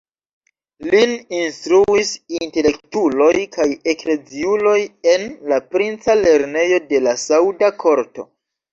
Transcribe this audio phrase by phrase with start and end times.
[0.93, 4.77] Lin instruis intelektuloj kaj ekleziuloj
[5.15, 8.31] en la princa lernejo de la sauda korto.